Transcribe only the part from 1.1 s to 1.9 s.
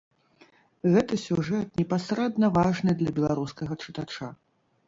сюжэт